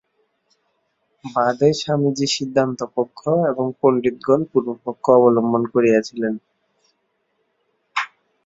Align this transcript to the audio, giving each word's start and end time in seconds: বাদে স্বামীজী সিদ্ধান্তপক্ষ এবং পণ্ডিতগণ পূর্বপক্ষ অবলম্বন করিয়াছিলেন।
বাদে 1.23 1.69
স্বামীজী 1.73 2.27
সিদ্ধান্তপক্ষ 2.35 3.19
এবং 3.51 3.65
পণ্ডিতগণ 3.79 4.41
পূর্বপক্ষ 4.51 5.05
অবলম্বন 5.17 5.63
করিয়াছিলেন। 5.73 6.33